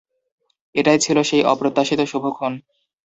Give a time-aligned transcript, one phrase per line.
[0.75, 2.53] এটাই ছিল সেই অপ্রত্যাশিত শুভক্ষণ।